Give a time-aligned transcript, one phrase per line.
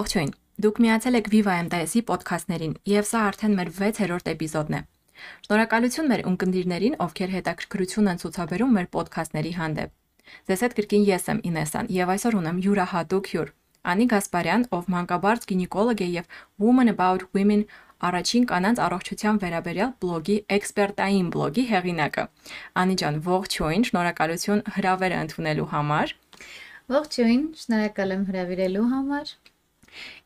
[0.00, 0.30] Ողջույն։
[0.64, 4.80] Դուք միացել եք Viva MTS-ի ոդքասթներին, եւ սա արդեն մեր 6-րդ էպիզոդն է։
[5.44, 9.92] Շնորհակալություն մեր ունկնդիրներին, ովքեր հետաքրքրություն են ցուցաբերում մեր ոդքասթների հանդեպ։
[10.48, 13.52] Ձեզ հետ կրկին ես եմ Ինեսան եւ այսօր ունեմ յուրահատուկ հյուր։
[13.90, 17.66] Անի Գասպարյան, ով մանկաբարձ գինեկոլոգ է եւ Women About Women
[18.00, 22.24] առաջին կանանց առողջության վերաբերյալ բլոգի էքսպերտային բլոգի հեղինակը։
[22.84, 26.14] Անի ջան, ողջույն, շնորհակալություն հրավերը ընդունելու համար։
[26.90, 29.34] Ողջույն, շնորհակալ եմ հրավիրելու համար։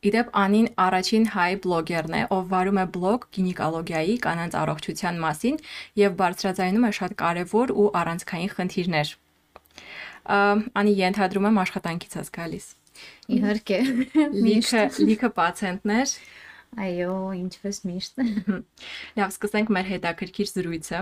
[0.08, 5.58] Իդեպ Անին առաջին հայ բլոգերն է, ով վարում է բլոգ գինեկոլոգիայի կանանց առողջության մասին
[6.04, 9.12] եւ բարձրաձայնում է շատ կարեւոր ու առանցքային խնդիրներ։
[10.80, 12.66] Անի ենթադրում եմ աշխատանքից ես գալիս։
[13.34, 13.78] Իհարկե։
[14.44, 16.14] Լիքը լիքը պացիենտներ
[16.74, 18.22] Այո, ինչպես միշտ։
[19.18, 21.00] Լավ, սկսենք մեր հետաքրքիր զրույցը։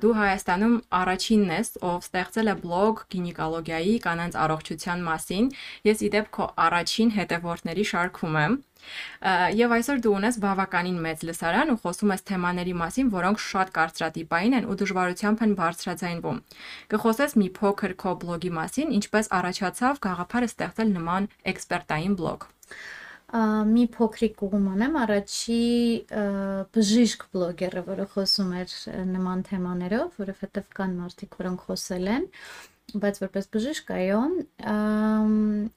[0.00, 5.50] Դու Հայաստանում առաջինն ես, ով ստեղծել է բլոգ գինեկոլոգիայի կանանց առողջության մասին։
[5.88, 8.56] Ես իդեպ քո առաջին հետևորդների շարքում եմ։
[9.58, 14.56] Եվ այսօր դու ունես բավականին մեծ լսարան ու խոսում ես թեմաների մասին, որոնք շատ կարծրատիպային
[14.58, 16.38] են ու դժվարությամբ են բարձրաձայնվում։
[16.94, 22.48] Կխոսես մի փոքր քո բլոգի մասին, ինչպես առաջացավ գաղափարը ստեղծել նման էքսպերտային բլոգ
[23.28, 25.58] մի փոքրիկ ուղում անեմ առաջի
[26.76, 28.76] բժիշկ բլոգերը, որը խոսում էր
[29.12, 32.24] նման թեմաներով, որովհետև կան մարդիկ, որոնք խոսել են,
[32.88, 34.18] բայց որպես բժիշկ այո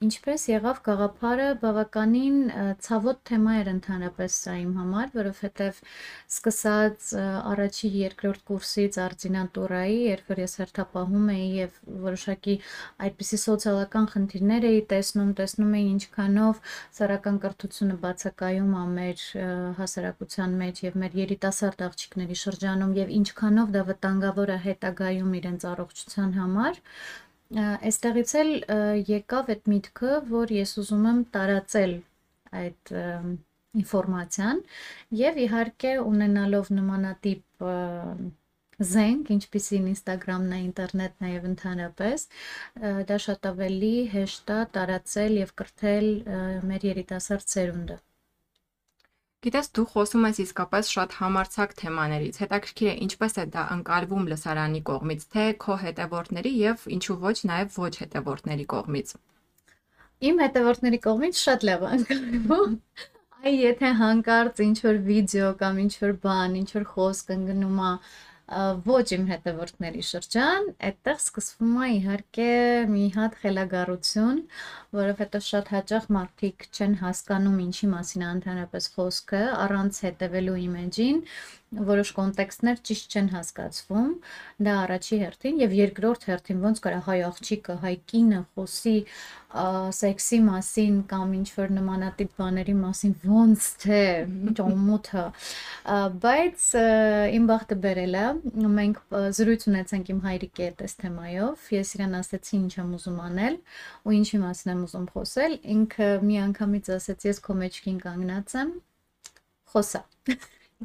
[0.08, 2.38] ինչպես եղավ գաղափարը բավականին
[2.86, 5.82] ցավոտ թեմա էր ընդհանրապես սա իմ համար որովհետև
[6.32, 7.10] սկսած
[7.52, 12.56] առաջի երկրորդ կուրսից արձինատուրայի երբ որ ես հերթապահում էի եւ որոշակի
[13.08, 16.64] այդպիսի սոցիալական խնդիրներ էի տեսնում տեսնում էի ինչքանով
[16.96, 19.28] սարական կրթությունը բացակայում է մեր
[19.82, 26.36] հասարակության մեջ եւ մեր երիտասարդ աղջիկների շրջանում եւ ինչքանով դա վտանգավոր է հետագայում իրենց առողջության
[26.40, 26.82] համար
[27.62, 28.52] Այստեղից էլ
[29.12, 31.96] եկավ այդ միտքը, որ ես ուզում եմ տարածել
[32.62, 32.94] այդ
[33.82, 34.62] ինֆորմացիան
[35.22, 37.66] եւ իհարկե ունենալով նմանատիպ
[38.92, 42.24] զենք, ինչպիսին Instagram-ն է, ինտերնետն է եւ ընդհանրապես,
[43.12, 46.08] դա շատ ավելի հեշտ է տարածել եւ կրթել
[46.72, 48.00] մեր երիտասարդ սերունդը։
[49.42, 54.82] Գիտես, դու խոսում ես իսկապես շատ համարցակ թեմաներից։ Հետաքրքիր է ինչպես է դա ընկալվում լսարանի
[54.90, 59.14] կողմից, թե քո հետևորդների եւ ինչու ոչ նաեւ ոչ հետևորդների կողմից։
[60.30, 62.78] Իմ հետևորդների կողմից շատ լավ ընկալվում։
[63.42, 67.92] Այ եթե հանկարծ ինչ որ վիդեո կամ ինչ որ բան, ինչ որ խոսք ընկնում է
[68.52, 72.48] ոչ իմ հետևորդների շրջան, այդտեղ սկսվում է իհարկե
[72.92, 74.42] մի հատ խելագարություն,
[75.00, 81.24] որովհետև շատ հաճախ մարդիկ չեն հասկանում ինչի մասին է ընդհանրապես խոսքը, առանց հետևելու իմեջին,
[81.72, 84.10] որոշ կոնտեքստներ ճիշտ չեն հասկացվում,
[84.68, 88.96] դա առաջի հերթին եւ երկրորդ հերթին ոնց կարա հայ աղջիկը, հայ կինը խոսի
[89.52, 94.04] սեքսի մասին կամ ինչ որ նմանատիպ բաների մասին ոնց թե
[94.60, 95.24] ճոմոթը
[96.24, 96.68] բայց
[97.40, 98.28] իմ բախտը բերել է
[98.78, 99.02] մենք
[99.40, 103.60] զրույց ունեցանք իմ հայրիկի հետ այս թեմայով ես իրան ասացի ինչ եմ ուզում անել
[104.08, 108.74] ու ինչի մասին եմ ուզում խոսել ինքը մի անգամից ասեց ես քո մեջքին կանգնած եմ
[109.76, 110.06] խոսա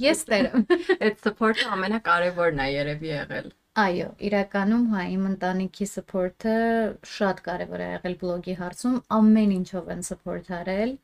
[0.02, 3.46] Ես տերեմ։ Այդ support-ը ամենակարևորն է երևի եղել։
[3.76, 6.52] Այո, իրականում հա իմ ընտանիքի support-ը
[7.12, 10.94] շատ կարևոր է եղել բլոգի հարցում, ամեն ինչով են support արել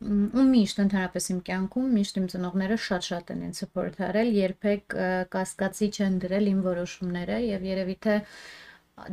[0.00, 4.96] ու միշտ ընդհանրապես իմ կյանքում միշտ իմ ծնողները շատ-շատ են ինձ support արել, երբեք
[5.34, 8.14] կասկածի չեն դրել իմ որոշումները եւ երևի թե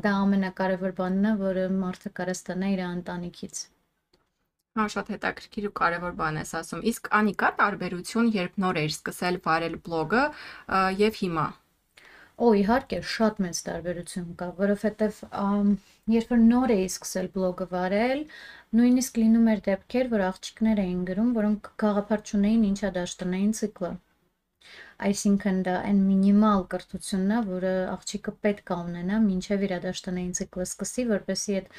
[0.04, 3.66] դա ամենակարևոր բանն է, որը մարդը կարա ստանա իր ընտանիքից։
[4.78, 8.92] Հա, շատ հետաքրքիր ու կարևոր բան ես ասում։ Իսկ անի կա տարբերություն, երբ նոր էիր
[8.94, 10.26] սկսել վարել բլոգը
[11.02, 11.46] եւ հիմա։
[12.38, 15.22] Օ, իհարկե, շատ մեծ տարբերություն կա, որովհետեւ
[16.14, 18.22] երբ որ նոր էի սկսել բլոգը վարել,
[18.78, 23.92] նույնիսկ լինում էր դեպքեր, որ աղջիկներ էին գրում, որոնք գաղափար չունեին ինչա դաշտնային ցիկլը
[25.08, 30.66] այսինքն դա այն մինիմալ կրթությունն է, որը աղջիկը պետք է ունենա մինչև իր դաշտանային ցիկլը
[30.68, 31.70] սկսի, որպեսզի այդ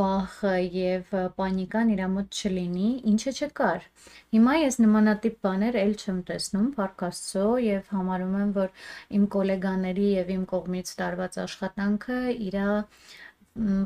[0.00, 3.88] վախը եւ պանիկան իր մոտ չլինի, ինչը չկար։
[4.34, 8.86] Հիմա ես նմանատիպ բաներ ել չեմ տեսնում, Փարքաստո եւ համարում եմ, որ
[9.20, 12.20] իմ գոլեգաների եւ իմ կողմից տարված աշխատանքը
[12.50, 12.68] իրա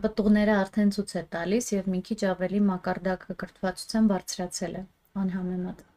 [0.04, 4.86] պտուղները արդեն ցույց է տալիս եւ մի քիչ ավելի մակարդակը կրթվածության բարձրացել է
[5.24, 5.90] անհամեմատ։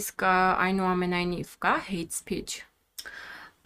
[0.00, 2.62] Իսկ այնուամենայնիվ կա hate speech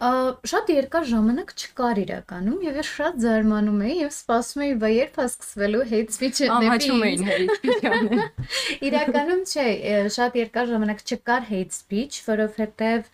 [0.01, 5.19] շատ երկար ժամանակ չկար իրականում եւ ես շատ զարմանում էի եւ սպասում էի, բա երբ
[5.21, 8.25] է սկսվելու hate speech-ը Ամաչում էին hate speech-ը։
[8.89, 9.67] Իրականում չէ,
[10.17, 13.11] շատ երկար ժամանակ չկար hate speech, որովհետեւ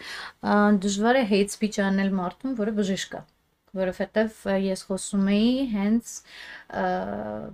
[0.88, 3.28] դժվար է hate speech անել մարդուն, որը բժիշկ է
[3.78, 6.14] որովհետև ես խոսում էի հենց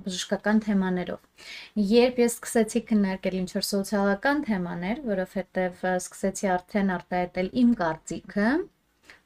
[0.07, 1.47] բժշկական թեմաներով։
[1.93, 8.53] Երբ ես սկսեցի քննարկել ինչ որ սոցիալական թեմաներ, որովհետև սկսեցի արդեն արտահայտել իմ կարծիքը,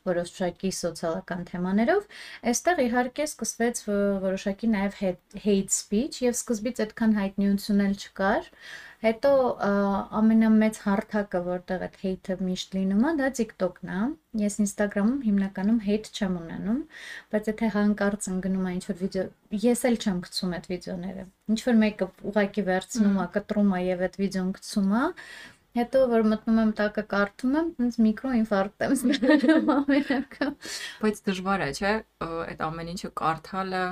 [0.07, 2.05] որոշակի սոցիալական թեմաներով,
[2.51, 3.81] այստեղ իհարկե սկսվեց
[4.23, 4.99] որոշակի նաև
[5.45, 8.49] hate speech եւ սկզբից այդքան հայտնիություն էլ չկար,
[8.97, 9.31] Հետո
[10.17, 13.99] ամենամեծ հարթակը, որտեղ այդ hate-ը միշտ լինում է, դա TikTok-ն է։
[14.41, 16.79] Ես Instagram-ում հիմնականում hate չեմ ունենում,
[17.35, 19.27] բայց եթե հանկարծ ընկնում է ինչ-որ վիդեո,
[19.67, 24.03] ես էլ չեմ գցում այդ վիդեոները։ Ինչ որ մեկը ուղակի վերցնում է, կտրում է եւ
[24.07, 25.05] այդ վիդեոն գցում է,
[25.77, 30.47] Հետո որ մտնում եմ տակը կարդում եմ, ինձ միկրոինֆարկտ եմ ստանում ամենակը։
[31.03, 31.91] Բայց դժվար է, չէ՞,
[32.25, 33.83] այդ ամեն ինչը կարդալը,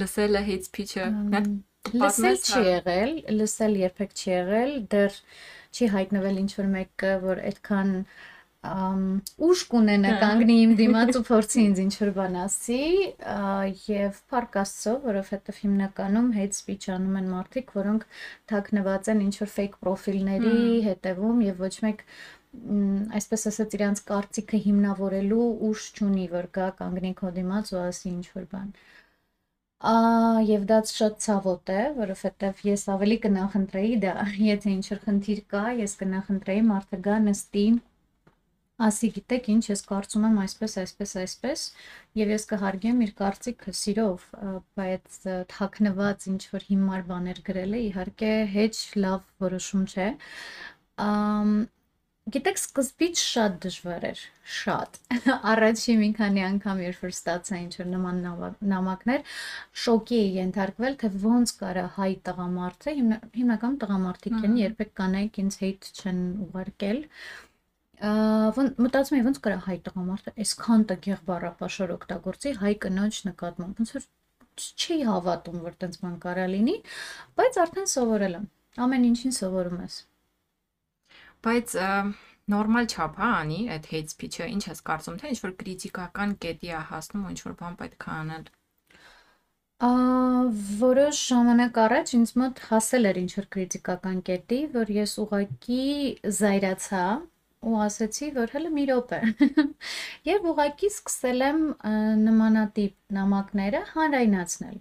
[0.00, 1.50] լսելը hate speech-ը։ Մենք
[1.88, 5.14] Լսել չի եղել, լսել երբեք չի եղել, դեռ
[5.72, 7.94] չի հայտնվել ինչ որ մեկը, որ այդքան
[9.48, 12.80] ուշ կունենա կանգնի իմ դիմաց ու փորձի ինձ ինչ որ բան ասի
[13.86, 18.04] եւ փառք Աստծո, որովհետեւ հիմնականում hate speech անում են մարդիկ, որոնք
[18.52, 20.60] թաքնված են ինչ որ fake պրոֆիլների
[20.90, 22.06] հետևում եւ ոչ մեկ
[23.16, 28.26] այսպես ասած իրանց կարծիքը հիմնավորելու ուժ չունի, որ գա կանգնի քո դիմաց ու ասի ինչ
[28.36, 28.88] որ բան։ Ա
[29.80, 35.94] Եւ դա շատ ցավոտ է, որովհետեւ ես ավելի կնախընտրեի դա, եթե ինչ-որ խնդիր կա, ես
[36.02, 37.64] կնախընտրեի մարդը գա նստի
[38.80, 41.64] ասի գիտեք ինչ ես կարծում եմ այսպես այսպես այսպես
[42.20, 44.24] եւ ես կհարգեմ իր կարծիքը սիրով
[44.80, 45.18] բայց
[45.52, 48.72] թաքնված ինչ որ հիմար բաներ գրելը իհարկե հեչ
[49.04, 50.08] լավ որոշում չէ
[52.28, 54.22] Գիտեք, սկզբից շատ դժվար էր,
[54.54, 54.98] շատ։
[55.52, 58.18] Առաջի մի քանի անգամ երբ որ ստացա ինչ որ նման
[58.72, 59.24] նամակներ,
[59.84, 62.94] շոկի էի ենթարկվել, թե ոնց կարա հայ տղամարդը,
[63.40, 67.00] հիմնական տղամարդիկ են, երբեք կանայք ինձ հետ չեն ուղարկել
[68.00, 74.06] մտածում եմ ոնց կարա հայ տղամարդը այսքան տգեղ բառապաշար օգտագործի հայ կնոջ նկատմամբ ոնց որ
[74.60, 76.76] չի հավատում որ տենց բան կարա լինի
[77.40, 78.46] բայց արդեն սովորել եմ
[78.86, 79.98] ամեն ինչին սովորում ես
[81.46, 81.76] Բայց
[82.50, 86.72] նորմալ չափ հա անի այդ hate speech-ը, ինչ ես կարծում, թե ինչ որ քրիտիկական կետի
[86.76, 88.48] է հասնում ու ինչ որ բան պետք է անել։
[89.80, 89.90] Ա
[90.80, 95.84] որոշ ժամանակ առաջ ինձ մոտ հասել էր ինչ որ քրիտիկական կետի, որ ես ուղակի
[96.40, 97.04] զայրացա
[97.70, 99.20] ու ասացի, որ հələ մի րոպե։
[100.30, 101.64] Եվ ուղակի սկսել եմ
[102.26, 104.78] նմանատիպ նամակները հանրայնացնել։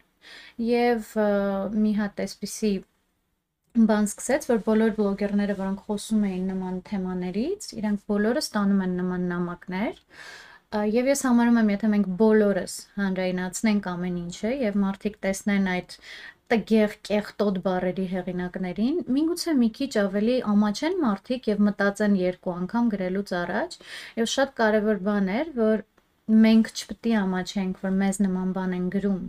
[0.69, 1.11] Եվ
[1.83, 2.73] մի հատ այսպիսի
[3.89, 9.27] բան սկսեց, որ բոլոր բլոգերները, որոնք խոսում էին նման թեմաներից, իրենք բոլորը ստանում են նման
[9.33, 10.01] նամակներ,
[10.69, 15.95] Եվ ես համարում եմ, եթե մենք բոլորս հանրայնացնենք ամեն ինչը եւ մարդիկ տեսնեն այդ
[16.53, 23.33] տգեղ կեղտոտ բարերի հեղինակներին, միգուցե մի քիչ ավելի ամաչեն մարդիկ եւ մտածեն երկու անգամ գրելուց
[23.39, 23.75] առաջ,
[24.21, 25.83] եւ շատ կարեւոր բան էր, որ
[26.45, 29.25] մենք չպետք է ամաչենք, որ մեզ նման բան են գրում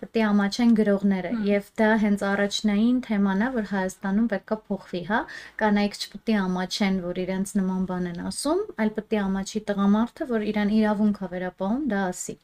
[0.00, 5.20] պետք է ամաչեն գրողները եւ դա հենց առաջնային թեման է որ Հայաստանում պետքա փոխվի, հա
[5.62, 10.32] կանայք չպետք է ամաչեն որ իրենց նման բան են ասում, այլ պետք է ամաչի տղամարդը
[10.32, 12.36] որ իրան իրավունք է վերապահում դա ասի։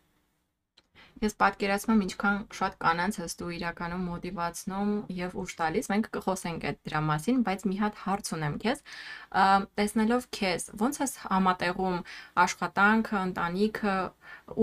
[1.23, 6.67] Ես պատկերացնում եմ ինչքան շատ կանանց ես դու իրականում մոտիվացնում եւ ուժ տալիս։ Մենք կխոսենք
[6.71, 8.83] այդ դրա մասին, բայց մի հատ հարց ունեմ քեզ։
[9.79, 11.99] Տեսնելով քեզ, ոնց ես համատեղում
[12.47, 13.97] աշխատանքը, ընտանիքը,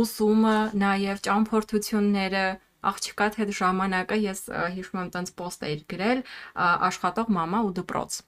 [0.04, 2.46] ուսումը, նաեւ ճամփորդությունները,
[2.90, 4.42] աղջկա հետ ժամանակը ես
[4.76, 6.22] հիշում եմ տենց post էիր գրել
[6.90, 8.20] աշխատող մամա ու դպրոց։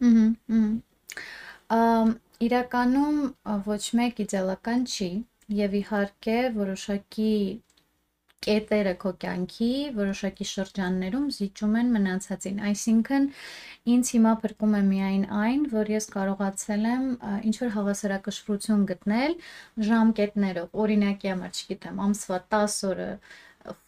[1.72, 1.94] Ահա։
[2.41, 3.17] Իրականում
[3.67, 5.10] ոչ մեկ իդեալական չի
[5.58, 7.34] եւ իհարկե որոշակի
[8.45, 13.27] կետերը քո կյանքի որոշակի շրջաններում զիջում են մնացածին։ Այսինքն
[13.95, 17.05] ինձ հիմա փրկում է միայն այն, որ ես կարողացել եմ
[17.51, 19.38] ինչ որ հավասարակշռություն գտնել
[19.91, 23.10] ժամկետներով։ Օրինակի համար, չգիտեմ, ամսվա 10 օրը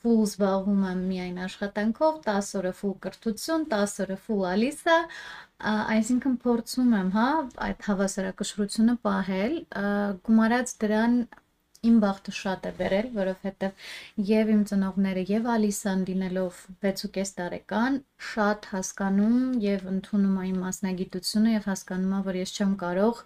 [0.04, 4.98] full զբաղվում եմ միայն աշխատանքով, 10 օրը full կրթություն, 10 օրը full Ալիսա,
[5.98, 7.30] այսինքն փորձում եմ, հա,
[7.68, 9.56] այդ հավասարակշռությունը պահել,
[10.28, 11.18] գումարած դրան
[11.90, 13.88] իմ բախտը շատ է բերել, որովհետև
[14.30, 17.98] եւ իմ ծնողները եւ Ալիսան լինելով 6.5 տարեկան
[18.30, 23.22] շատ հասկանում եւ ընդունում այն մասնագիտությունը եւ հասկանում որ ես չեմ կարող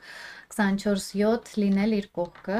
[0.57, 2.59] 24/7 լինել իր կողքը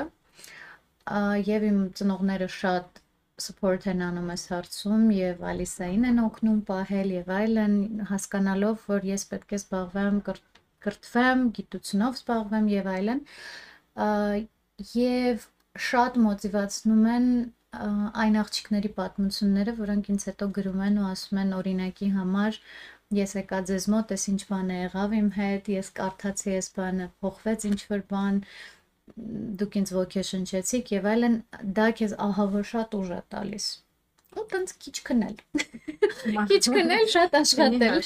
[1.47, 3.03] եւ իմ ծնողները շատ
[3.37, 7.75] support են անում այս հարցում եւ Ալիսային են օգնում պահել եւ այլն
[8.11, 13.21] հասկանալով որ ես պետք է զբաղվեմ կրթվեմ, գիտությունով զբաղվեմ եւ այլն
[14.97, 15.45] եւ
[15.77, 17.29] շատ մոտիվացնում են
[17.77, 22.59] այն աղջիկների պատմությունները, որոնք ինձ հետո գրում են ու ասում են օրինակի համար
[23.17, 27.07] ես եկա ձեզ մոտ, ես ինչ բան է եղավ իմ հետ, ես կարդացի այս բանը,
[27.23, 28.41] փոխվեց ինչ որ բան
[29.61, 31.37] դուք ինձ ոգեշնչեցիք եւ այլն,
[31.77, 33.67] դա քեզ ահավոր շատ ուժ է տալիս։
[34.37, 35.37] Ու տենց քիչ քնել։
[36.51, 38.03] Քիչ քնել, շատ աշխատել։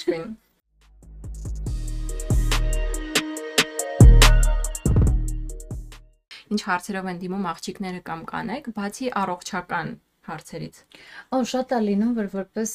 [6.51, 9.93] Ինչ հարցերով են դիմում աղջիկները կամ կանեք, բացի առողջական
[10.27, 10.81] հարցերից։
[11.31, 12.73] Օ, շատ է լինում, որ որպես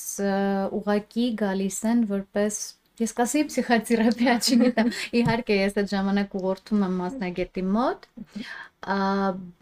[0.81, 2.65] ուղակի գալիս են որպես
[2.97, 4.87] Ես կասեի փսիխոթերապիա չգիտեմ։
[5.21, 8.07] Իհարկե ես այդ ժամանակ ուղղորդում եմ մասնագետի մոտ,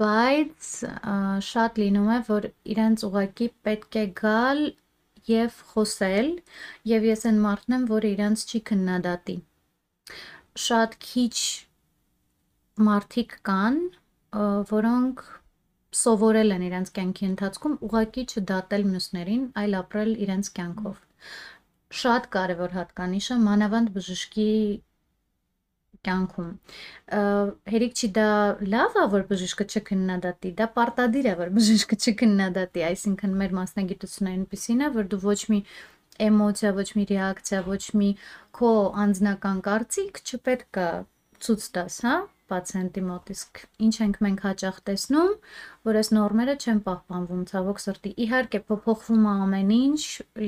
[0.02, 0.68] բայց
[1.48, 4.62] շատ լինում է, որ իրենց ուղակի պետք է գալ
[5.32, 6.30] եւ խոսել,
[6.92, 9.36] եւ ես այն մարդն եմ, որը իրենց չի քննադատի։
[10.68, 11.36] Շատ քիչ
[12.86, 13.80] մարդիկ կան,
[14.70, 15.24] որոնք
[15.94, 20.96] սովորել են իրենց կյանքի ընթացքում ուղակի չդատել մյուսներին, այլ ապրել իրենց կյանքով։
[21.94, 24.50] Շատ կարևոր հատկանիշը մանավանդ բժշկի
[26.04, 26.50] կյանքում։
[27.72, 28.28] Հերիք չի դա
[28.74, 34.84] լավ է, որ բժիշկը չքննադատի, դա պարտադիր է, որ բժիշկը չքննադատի, այսինքն մեր մասնագիտությունը այնպեսին
[34.84, 35.60] է, որ դու ոչ մի
[36.28, 38.10] էմոցիա, ոչ մի ռեակցիա, ոչ մի
[38.58, 38.70] քո
[39.04, 40.88] անձնական կարծիք չպետք է
[41.44, 42.14] ցույց տաս, հա,
[42.50, 45.32] պացիենտի մոտ, իսկ ինչ ենք մենք հաճախ տեսնում,
[45.88, 50.02] որ այս նորմերը չեն պահպանվում ցավոք սրտի։ Իհարկե փոփոխվում է ամեն ինչ,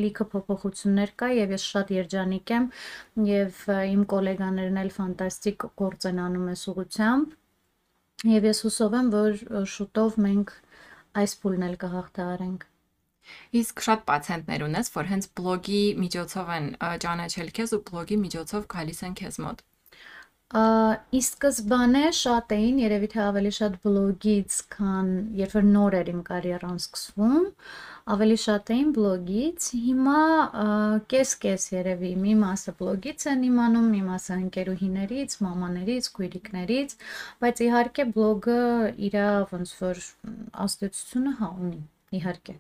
[0.05, 2.69] լիքը փոփոխություններ կա եւ ես շատ երջանիկ եմ
[3.31, 3.65] եւ
[3.97, 7.37] իմ գոլեգաներն էլ ֆանտաստիկ գործ են անում այս ուղությամբ։
[8.37, 9.43] Եվ ես հուսով եմ, որ
[9.76, 10.57] շուտով մենք
[11.21, 12.73] այս փուլն էլ կհաղթահարենք։
[13.59, 16.69] Իսկ շատ պացիենտներ ունես, որ հենց բլոգի միջոցով են
[17.05, 19.65] ճանաչել քեզ ու բլոգի միջոցով գալիս են քեզ մոտ։
[20.47, 25.09] Ի սկզբանե շատ էին, երևի թե ավելի շատ բլոգից, քան
[25.41, 27.49] երբ որ նոր էր իմ կարիերան սկսվում,
[28.15, 30.21] ավելի շատ էին բլոգից։ Հիմա
[31.15, 36.97] կես-կես երևի մի մասը բլոգից են իմանում, մի մասը ընկերուհիներից, մամաներից, քույրիկներից,
[37.43, 38.61] բայց իհարկե բլոգը
[39.11, 39.19] իր
[39.57, 40.07] ոնց որ
[40.69, 41.83] ազդեցությունը հա ունի,
[42.21, 42.59] իհարկե։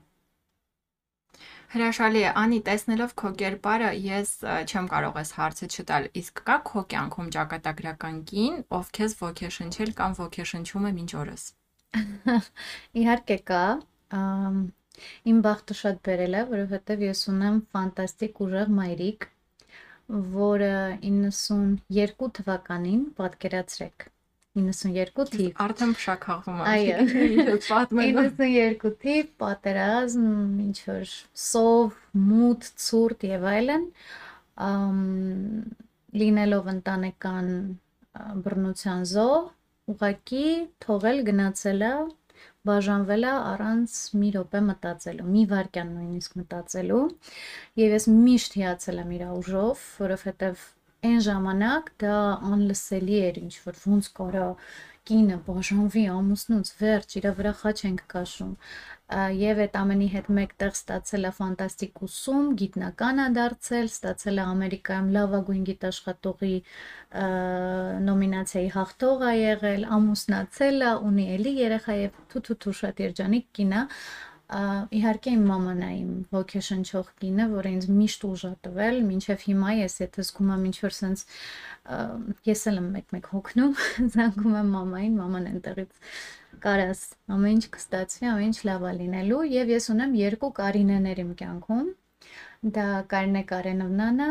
[1.76, 4.30] Հրաշալի է, Անի, տեսնելով քո կերպարը, ես
[4.64, 10.16] չեմ կարող այս հարցը չտալ։ Իսկ կա քո կյանքում ճակատագրական կին, ով քեզ ոգեշնչել կամ
[10.20, 11.44] ոգեշնչում է մինչ օրս։
[13.02, 13.60] Իհարկե կա։
[15.34, 19.30] Իմ բախտը շատ բերել է, որովհետև ես ունեմ ֆանտաստիկ ուժեղ մայրիկ,
[20.40, 24.12] որը 92 թվականին պատկերացրեք
[24.56, 27.00] 92 թիվ։ Արդեն փշակաղվում եմ։ Այո։
[27.54, 30.28] Ինչ պատմել։ 92 թիվ, պատերազմ,
[30.66, 31.14] ինչ որ
[31.46, 31.98] սով,
[32.30, 33.88] մութ, ցուրտ եւ այլն,
[34.66, 35.02] ըմ
[36.22, 37.50] լինելով ընտանեկան
[38.46, 39.50] բռնության զոհ,
[39.92, 40.46] ուղակի
[40.86, 41.92] թողել գնացելա
[42.66, 47.02] բաժանվելա առանց մի րոպե մտածելու, մի վարքյան նույնիսկ մտածելու։
[47.82, 50.64] Եվ ես միշտ հիացել եմ իր ուժով, որովհետև
[51.06, 52.18] այն ժամանակ դա
[52.50, 54.50] անլսելի էր ինչ որ ոնց կարա
[55.06, 58.54] կինը բաժանվի ամուսնուց վերջ իր վրա խաչ ենք կաշում
[59.38, 65.10] եւ այդ ամենի հետ մեկտեղ ստացել է ֆանտաստիկ ուսում, գիտնական է դարձել, ստացել է Ամերիկայում
[65.16, 66.56] լավագույն գիտաշխատողի
[68.08, 73.84] նոմինացիայի հաղթող է եղել, ամուսնացել է, ունի էլի երեխա եւ թութու շատ երջանիկ կին է
[74.46, 79.72] իհարկե իմ մաման է իմ ոգեշնչող կինը, որը ինձ միշտ ուժ է տվել, մինչև հիմա
[79.80, 81.24] ես եթե զգում եմ ինչ որ sense
[82.46, 83.74] ես էլ եմ մեկ-մեկ հոգնում,
[84.14, 86.00] զանգում եմ մամային, մաման այնտեղից
[86.62, 87.02] կարաս
[87.36, 91.88] ամեն ինչ կստացվի, ամեն ինչ լավ է լինելու եւ ես ունեմ երկու Կարինեներ իմ կյանքում։
[92.76, 94.28] Դա Կարինե Կարենովնանը,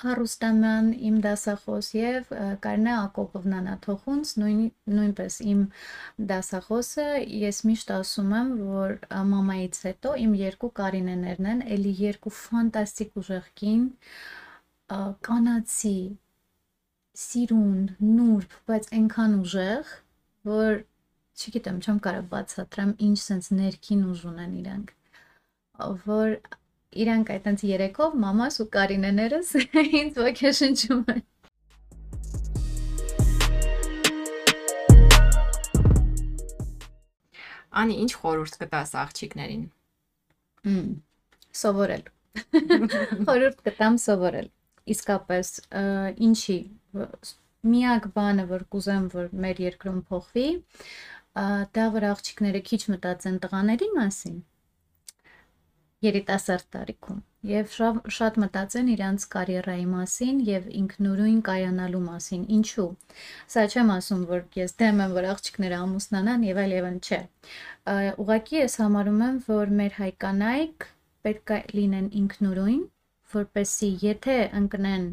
[0.00, 2.30] Հարուստաման իմ դասախոս եւ
[2.64, 4.60] Կարնե Ակոպովնան Աթոխունց նույն
[4.96, 5.60] նույնպես իմ
[6.30, 7.06] դասախոսը
[7.40, 8.94] ես միշտ ասում եմ որ
[9.32, 13.82] մամայից հետո իմ երկու Կարինեներն են էլի երկու ֆանտաստիկ ուժեղ կին
[15.28, 15.96] կանացի
[17.24, 19.92] սիրուն նուրբ բայց այնքան ուժեղ
[20.48, 20.80] որ
[21.40, 24.96] չգիտեմ չեմ կարող բացատրեմ ինչ sense ներքին ուժ ունեն իրանք
[26.06, 26.34] որ
[26.90, 29.50] իրանք այտենց երեքով մամաս ու Կարինեներս
[30.00, 31.20] ինձ ոգեշնչում են։
[37.70, 39.62] Անի, ինչ խորհուրդ կտաս աղջիկներին։
[40.66, 40.90] Հմ,
[41.60, 42.04] սովորել։
[43.30, 44.50] Խորհուրդ կտամ սովորել։
[44.90, 45.54] Իսկապես,
[46.26, 46.58] ինչի
[47.70, 50.48] միակ բանը, որ կուզեմ, որ մեր երկրում փոխվի,
[51.78, 54.40] դա որ աղջիկները քիչ մտածեն տղաների մասին,
[56.06, 57.70] երիտասարդ տարիքում եւ
[58.12, 62.86] շատ մտածեն իրանց կարիերայի մասին եւ ինքնուրույն կայանալու մասին։ Ինչու։
[63.54, 67.20] Սա չեմ ասում, որ ես դեմ եմ, որ աղջիկները ամուսնանան եւ այլ եւն չէ։
[68.24, 70.88] Ուղղակի ես համարում եմ, որ մեր հայկանայք
[71.24, 72.82] պետք է լինեն ինքնուրույն,
[73.30, 75.06] որպեսի եթե ընկնեն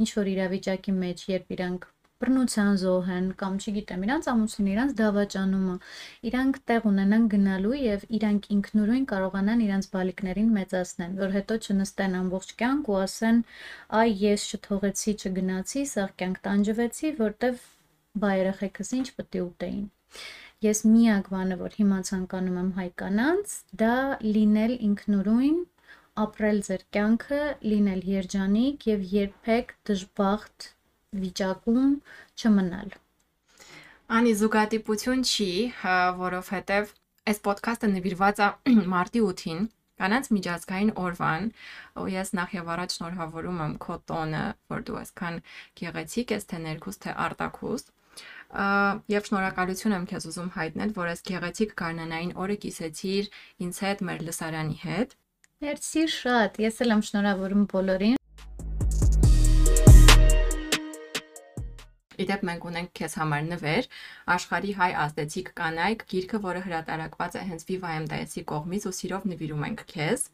[0.00, 1.88] ինչ որ իրավիճակի մեջ, երբ իրանք
[2.24, 5.74] բռնության զոհ են կամ չգիտեմ, իրանց ամուսինը, իրանց դավաճանումը,
[6.30, 12.54] իրանք տեղ ունենան գնալու եւ իրանք ինքնուրույն կարողանան իրանց բալիկներին մեծացնեն, որ հետո չնստեն ամբողջ
[12.64, 13.42] կյանք ու ասեն,
[14.00, 17.60] այ ես չթողեցի, չգնացի, սաղ կյանք տանջվեցի, որտեվ
[18.24, 19.84] բա երեխեքս ինչ պետք է ուտեին
[20.64, 25.58] ես միակ բանը, որ հիմա ցանկանում եմ հայ կանանց, դա լինել ինքնուրույն,
[26.24, 30.68] ապրել ձեր կյանքը, լինել երջանիկ եւ երբեք դժբախտ
[31.22, 31.94] վիճակում
[32.40, 32.92] չմնալ։
[34.18, 35.48] Անի զուգատիպություն չի,
[36.20, 36.92] որովհետեւ
[37.32, 38.48] այս ոդքասթը նվիրված է
[38.94, 39.64] մարտի 8-ին,
[40.02, 41.50] կանանց միջազգային օրվան,
[42.02, 44.44] ու ես նախ եւ առաջ շնորհավորում եմ քո տոնը,
[44.74, 45.42] որ դու այսքան
[45.80, 47.92] գեղեցիկ ես, թե ներքուստ, թե արտաքուստ
[49.10, 53.30] եւ շնորհակալություն եմ քեզ ուզում հայտնել, որ այս գեղեցիկ գարնանային օրը կիսեցիր
[53.66, 55.16] ինձ հետ մեր լսարանի հետ
[55.64, 58.16] Մերսի շատ։ Ես էլ եմ շնորհավորում բոլորին։
[62.22, 63.88] Իդեպ մենք ունենք քեզ համար նվեր
[64.34, 69.64] աշխարհի հայ ազդեցիկ կանայք գիրքը, որը հրատարակված է հենց Viva MDS-ի կողմից ու սիրով նվիրում
[69.68, 70.26] ենք քեզ։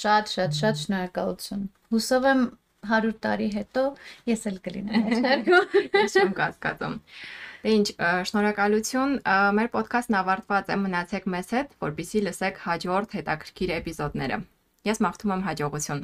[0.00, 2.44] Շատ, շատ, շատ շնորհակալություն։ Հուսով եմ
[2.88, 3.82] 100 տարի հետո
[4.30, 6.94] ես էլ կլինեմ հաշվարկում։ Ես չեմ կասկածում։
[7.72, 7.86] ինչ,
[8.30, 9.12] շնորհակալություն։
[9.58, 14.40] Մեր ոդքասթն ավարտված է։ Մնացեք մեզ հետ, որպեսզի լսեք հաջորդ հետաքրքիր էպիզոդները։
[14.88, 16.02] Ես մաղթում եմ հաջողություն։